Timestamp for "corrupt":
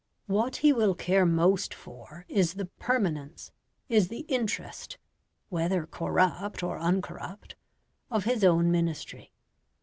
5.85-6.63